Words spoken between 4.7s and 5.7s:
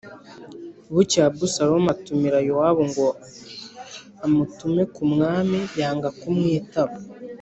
ku mwami,